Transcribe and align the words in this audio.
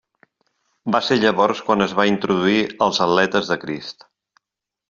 Va 0.95 1.01
ser 1.07 1.17
llavors 1.25 1.61
quan 1.69 1.85
es 1.87 1.95
va 2.01 2.07
introduir 2.13 2.57
als 2.87 3.05
Atletes 3.09 3.53
de 3.55 3.63
Crist. 3.67 4.09